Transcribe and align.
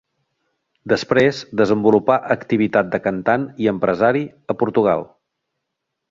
Després 0.91 1.41
desenvolupà 1.61 2.15
activitat 2.35 2.89
de 2.95 3.01
cantant 3.03 3.45
i 3.65 3.69
empresari 3.73 4.23
a 4.55 4.57
Portugal. 4.63 5.05